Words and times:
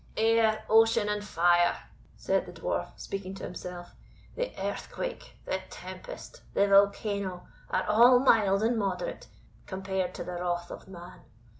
"Air, 0.17 0.63
ocean, 0.67 1.07
and 1.07 1.23
fire," 1.23 1.77
said 2.17 2.47
the 2.47 2.51
Dwarf, 2.51 2.99
speaking 2.99 3.35
to 3.35 3.43
himself, 3.43 3.93
"the 4.35 4.51
earthquake, 4.59 5.37
the 5.45 5.59
tempest, 5.69 6.41
the 6.55 6.67
volcano, 6.67 7.45
are 7.69 7.85
all 7.87 8.17
mild 8.17 8.63
and 8.63 8.79
moderate, 8.79 9.27
compared 9.67 10.15
to 10.15 10.23
the 10.23 10.33
wrath 10.41 10.71
of 10.71 10.87
man. 10.87 11.21